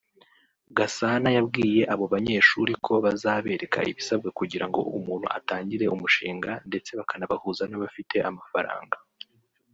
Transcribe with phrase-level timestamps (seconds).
[0.77, 8.97] Gasana yabwiye abo banyeshuri ko bazabereka ibisabwa kugirango umuntu atangire umushinga ndetse bakanabahuza n’abafite amafaranga